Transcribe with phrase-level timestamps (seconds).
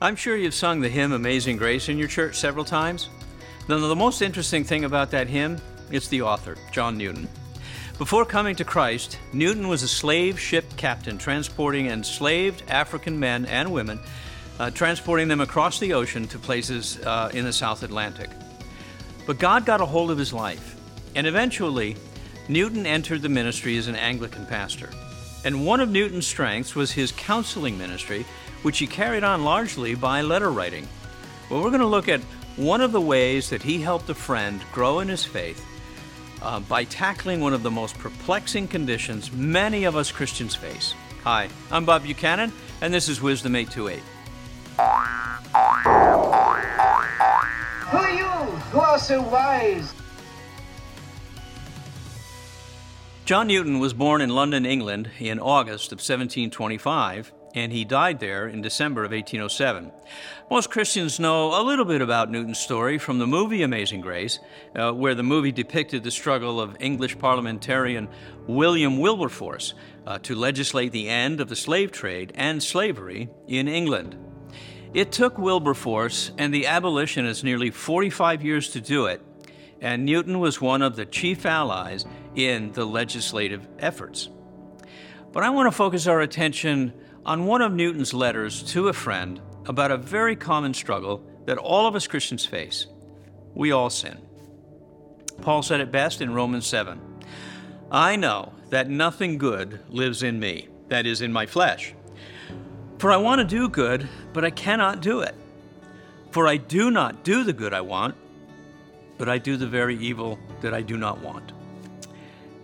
[0.00, 3.08] I'm sure you've sung the hymn Amazing Grace in your church several times.
[3.68, 7.28] Now, the most interesting thing about that hymn is the author, John Newton.
[7.98, 13.72] Before coming to Christ, Newton was a slave ship captain transporting enslaved African men and
[13.72, 13.98] women,
[14.60, 18.30] uh, transporting them across the ocean to places uh, in the South Atlantic.
[19.26, 20.76] But God got a hold of his life,
[21.16, 21.96] and eventually,
[22.48, 24.90] Newton entered the ministry as an Anglican pastor.
[25.48, 28.26] And one of Newton's strengths was his counseling ministry,
[28.60, 30.86] which he carried on largely by letter writing.
[31.48, 32.20] Well, we're going to look at
[32.56, 35.64] one of the ways that he helped a friend grow in his faith
[36.42, 40.92] uh, by tackling one of the most perplexing conditions many of us Christians face.
[41.24, 44.02] Hi, I'm Bob Buchanan, and this is Wisdom 828.
[47.88, 49.94] Who are you who are so wise?
[53.28, 58.48] John Newton was born in London, England in August of 1725 and he died there
[58.48, 59.92] in December of 1807.
[60.50, 64.38] Most Christians know a little bit about Newton's story from the movie Amazing Grace,
[64.74, 68.08] uh, where the movie depicted the struggle of English parliamentarian
[68.46, 69.74] William Wilberforce
[70.06, 74.16] uh, to legislate the end of the slave trade and slavery in England.
[74.94, 79.20] It took Wilberforce and the abolitionists nearly 45 years to do it,
[79.80, 84.28] and Newton was one of the chief allies in the legislative efforts.
[85.32, 86.92] But I want to focus our attention
[87.24, 91.86] on one of Newton's letters to a friend about a very common struggle that all
[91.86, 92.86] of us Christians face.
[93.54, 94.18] We all sin.
[95.42, 97.00] Paul said it best in Romans 7
[97.90, 101.94] I know that nothing good lives in me, that is, in my flesh.
[102.98, 105.34] For I want to do good, but I cannot do it.
[106.30, 108.14] For I do not do the good I want,
[109.18, 111.52] but I do the very evil that I do not want.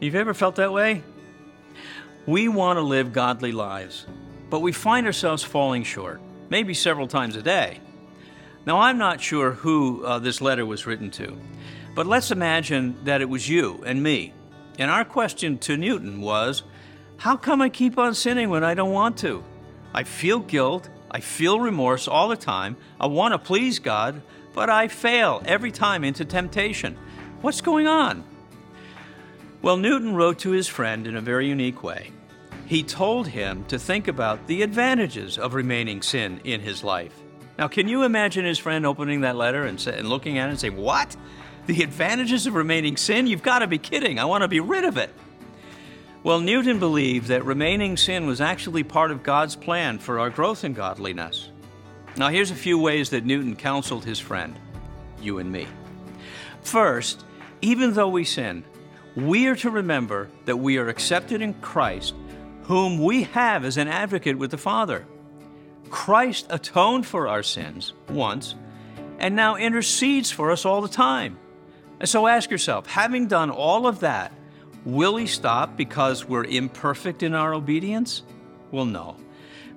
[0.00, 1.02] You've ever felt that way?
[2.26, 4.06] We want to live godly lives,
[4.48, 7.80] but we find ourselves falling short, maybe several times a day.
[8.66, 11.38] Now, I'm not sure who uh, this letter was written to,
[11.94, 14.32] but let's imagine that it was you and me.
[14.78, 16.62] And our question to Newton was
[17.18, 19.44] How come I keep on sinning when I don't want to?
[19.92, 24.22] I feel guilt, I feel remorse all the time, I want to please God,
[24.54, 26.96] but I fail every time into temptation.
[27.42, 28.24] What's going on?
[29.60, 32.10] Well, Newton wrote to his friend in a very unique way
[32.66, 37.12] he told him to think about the advantages of remaining sin in his life.
[37.58, 40.52] Now, can you imagine his friend opening that letter and, say, and looking at it
[40.52, 41.16] and say, What?
[41.66, 43.26] The advantages of remaining sin?
[43.26, 44.18] You've got to be kidding.
[44.18, 45.10] I want to be rid of it.
[46.22, 50.64] Well, Newton believed that remaining sin was actually part of God's plan for our growth
[50.64, 51.50] in godliness.
[52.16, 54.58] Now, here's a few ways that Newton counseled his friend,
[55.20, 55.66] you and me.
[56.62, 57.24] First,
[57.60, 58.64] even though we sin,
[59.16, 62.14] we are to remember that we are accepted in Christ
[62.64, 65.06] whom we have as an advocate with the Father.
[65.90, 68.54] Christ atoned for our sins once
[69.18, 71.38] and now intercedes for us all the time.
[72.00, 74.32] And so ask yourself having done all of that,
[74.84, 78.22] will he stop because we're imperfect in our obedience?
[78.70, 79.16] Well, no,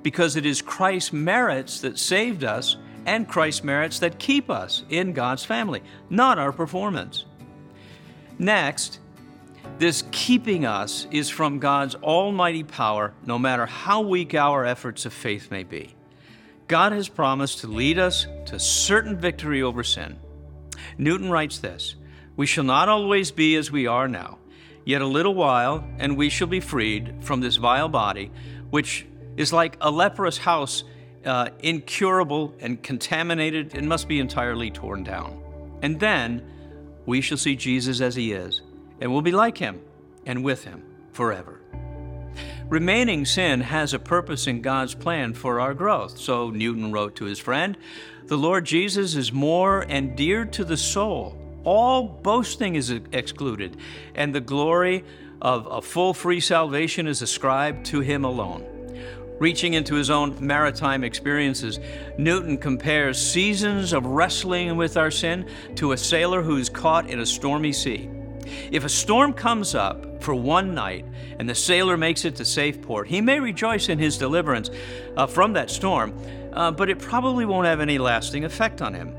[0.03, 5.13] because it is Christ's merits that saved us and Christ's merits that keep us in
[5.13, 7.25] God's family, not our performance.
[8.37, 8.99] Next,
[9.79, 15.13] this keeping us is from God's almighty power, no matter how weak our efforts of
[15.13, 15.95] faith may be.
[16.67, 20.17] God has promised to lead us to certain victory over sin.
[20.97, 21.95] Newton writes this
[22.35, 24.39] We shall not always be as we are now,
[24.83, 28.31] yet a little while, and we shall be freed from this vile body,
[28.69, 29.05] which
[29.37, 30.83] is like a leprous house,
[31.25, 35.41] uh, incurable and contaminated, and must be entirely torn down.
[35.81, 36.43] And then
[37.05, 38.61] we shall see Jesus as he is
[38.99, 39.81] and will be like him
[40.25, 41.61] and with him forever.
[42.69, 46.17] Remaining sin has a purpose in God's plan for our growth.
[46.17, 47.77] So Newton wrote to his friend,
[48.25, 51.37] The Lord Jesus is more endeared to the soul.
[51.63, 53.77] All boasting is excluded,
[54.15, 55.05] and the glory
[55.41, 58.65] of a full free salvation is ascribed to him alone.
[59.39, 61.79] Reaching into his own maritime experiences,
[62.17, 67.25] Newton compares seasons of wrestling with our sin to a sailor who's caught in a
[67.25, 68.09] stormy sea.
[68.71, 71.05] If a storm comes up for one night
[71.37, 74.71] and the sailor makes it to safe port, he may rejoice in his deliverance
[75.15, 76.17] uh, from that storm,
[76.53, 79.15] uh, but it probably won't have any lasting effect on him.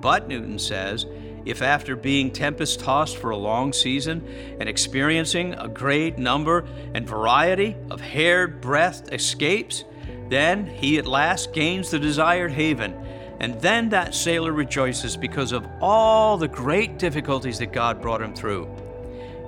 [0.00, 1.06] But, Newton says,
[1.44, 4.26] if after being tempest tossed for a long season
[4.60, 9.84] and experiencing a great number and variety of hair breadth escapes,
[10.28, 12.94] then he at last gains the desired haven
[13.40, 18.34] and then that sailor rejoices because of all the great difficulties that God brought him
[18.34, 18.68] through.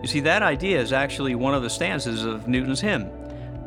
[0.00, 3.10] You see, that idea is actually one of the stanzas of Newton's hymn.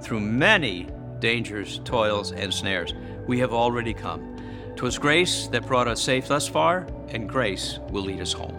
[0.02, 0.88] Through many
[1.20, 2.94] dangers, toils, and snares,
[3.28, 4.35] we have already come.
[4.76, 8.56] 'Twas grace that brought us safe thus far, and grace will lead us home.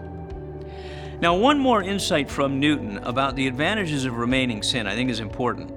[1.19, 5.19] Now, one more insight from Newton about the advantages of remaining sin I think is
[5.19, 5.71] important.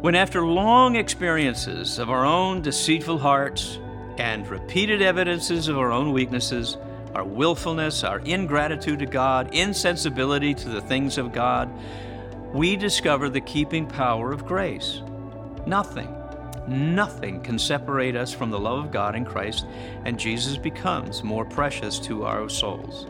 [0.00, 3.78] When, after long experiences of our own deceitful hearts
[4.18, 6.76] and repeated evidences of our own weaknesses,
[7.14, 11.70] our willfulness, our ingratitude to God, insensibility to the things of God,
[12.52, 15.00] we discover the keeping power of grace.
[15.66, 16.14] Nothing,
[16.68, 19.66] nothing can separate us from the love of God in Christ,
[20.04, 23.06] and Jesus becomes more precious to our souls.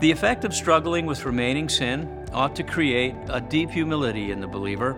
[0.00, 4.48] The effect of struggling with remaining sin ought to create a deep humility in the
[4.48, 4.96] believer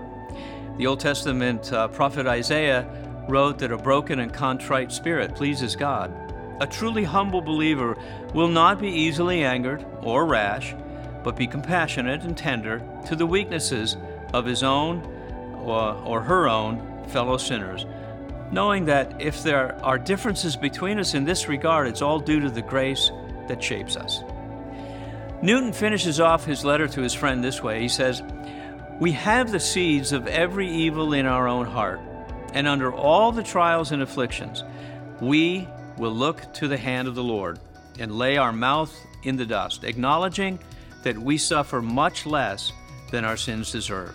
[0.76, 2.86] the Old Testament uh, prophet Isaiah
[3.28, 6.12] wrote that a broken and contrite spirit pleases God.
[6.60, 7.96] A truly humble believer
[8.34, 10.74] will not be easily angered or rash,
[11.24, 13.96] but be compassionate and tender to the weaknesses
[14.34, 15.00] of his own
[15.62, 17.86] or, or her own fellow sinners,
[18.52, 22.50] knowing that if there are differences between us in this regard, it's all due to
[22.50, 23.10] the grace
[23.48, 24.20] that shapes us.
[25.42, 27.80] Newton finishes off his letter to his friend this way.
[27.80, 28.22] He says,
[28.98, 32.00] we have the seeds of every evil in our own heart,
[32.54, 34.64] and under all the trials and afflictions,
[35.20, 35.68] we
[35.98, 37.58] will look to the hand of the Lord
[37.98, 40.58] and lay our mouth in the dust, acknowledging
[41.02, 42.72] that we suffer much less
[43.10, 44.14] than our sins deserve.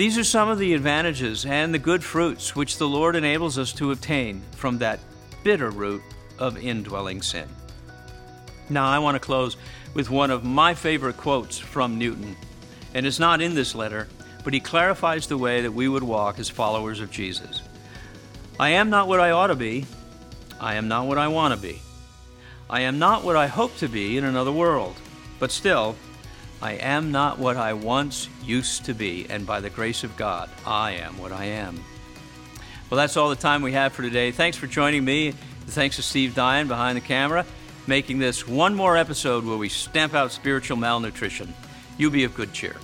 [0.00, 3.70] These are some of the advantages and the good fruits which the Lord enables us
[3.74, 4.98] to obtain from that
[5.44, 6.00] bitter root
[6.38, 7.46] of indwelling sin.
[8.70, 9.58] Now, I want to close
[9.92, 12.34] with one of my favorite quotes from Newton
[12.94, 14.08] and it's not in this letter,
[14.42, 17.60] but he clarifies the way that we would walk as followers of Jesus.
[18.58, 19.84] I am not what I ought to be.
[20.58, 21.82] I am not what I want to be.
[22.70, 24.96] I am not what I hope to be in another world.
[25.38, 25.94] But still,
[26.62, 30.50] I am not what I once used to be, and by the grace of God,
[30.66, 31.82] I am what I am.
[32.90, 34.30] Well, that's all the time we have for today.
[34.30, 35.32] Thanks for joining me.
[35.66, 37.46] Thanks to Steve Dyan behind the camera,
[37.86, 41.54] making this one more episode where we stamp out spiritual malnutrition
[42.00, 42.76] you be of good cheer.